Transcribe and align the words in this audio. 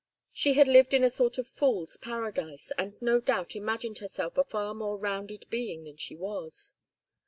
She 0.33 0.53
had 0.53 0.67
lived 0.67 0.95
in 0.95 1.03
a 1.03 1.11
sort 1.11 1.37
of 1.37 1.45
fool's 1.45 1.95
paradise, 1.95 2.71
and 2.75 2.99
no 3.03 3.19
doubt 3.21 3.55
imagined 3.55 3.99
herself 3.99 4.35
a 4.35 4.43
far 4.43 4.73
more 4.73 4.97
rounded 4.97 5.45
being 5.51 5.83
than 5.83 5.97
she 5.97 6.15
was. 6.15 6.73